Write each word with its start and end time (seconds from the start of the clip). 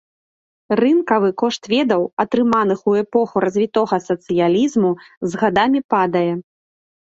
Рынкавы 0.79 1.29
кошт 1.41 1.61
ведаў, 1.73 2.01
атрыманых 2.23 2.79
у 2.93 2.97
эпоху 3.03 3.35
развітога 3.47 3.95
сацыялізму, 4.09 4.91
з 5.29 5.45
гадамі 5.45 5.79
падае. 5.97 6.29